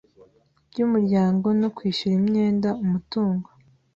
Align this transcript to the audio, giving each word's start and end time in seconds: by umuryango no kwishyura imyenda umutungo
by 0.69 0.77
umuryango 0.85 1.47
no 1.59 1.67
kwishyura 1.75 2.13
imyenda 2.21 2.69
umutungo 2.83 3.47